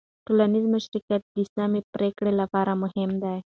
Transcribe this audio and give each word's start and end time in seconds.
ټولنیز 0.25 0.65
مشارکت 0.73 1.21
د 1.35 1.37
سمې 1.53 1.81
پرېکړې 1.93 2.31
لپاره 2.41 2.71
مهم 2.83 3.11
دی. 3.23 3.37